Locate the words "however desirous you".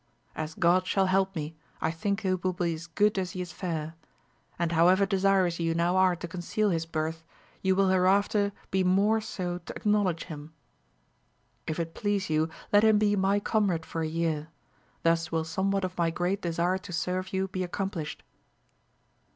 4.71-5.75